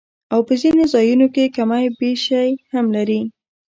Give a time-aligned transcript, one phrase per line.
[0.33, 3.21] او پۀ ځنې ځايونو کښې کمی بېشی هم لري